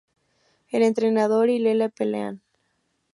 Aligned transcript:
El 0.69 0.81
entrenador 0.81 1.49
y 1.51 1.59
Leela 1.59 1.87
pelean. 1.89 2.41